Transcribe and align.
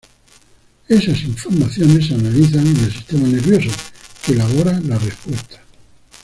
Esas 0.89 1.21
informaciones 1.21 2.07
se 2.07 2.15
analizan 2.15 2.65
en 2.65 2.75
el 2.75 2.91
sistema 2.91 3.27
nervioso, 3.27 3.69
que 4.25 4.31
elabora 4.33 4.79
las 4.79 5.03
respuestas. 5.03 5.59